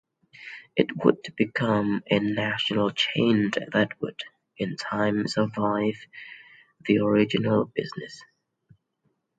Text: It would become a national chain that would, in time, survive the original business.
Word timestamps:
It 0.75 0.87
would 1.05 1.21
become 1.37 2.01
a 2.09 2.17
national 2.17 2.89
chain 2.89 3.51
that 3.71 3.89
would, 4.01 4.19
in 4.57 4.75
time, 4.75 5.27
survive 5.27 6.07
the 6.83 6.97
original 7.01 7.65
business. 7.65 8.19